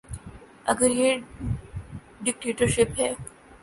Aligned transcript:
اگر 0.71 0.89
یہ 0.91 1.17
ڈکٹیٹرشپ 2.23 2.99
ہے۔ 2.99 3.11